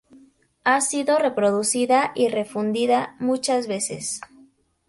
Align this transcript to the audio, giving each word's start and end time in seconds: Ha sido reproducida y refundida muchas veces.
Ha 0.63 0.81
sido 0.81 1.19
reproducida 1.19 2.11
y 2.15 2.27
refundida 2.29 3.15
muchas 3.19 3.67
veces. 3.67 4.19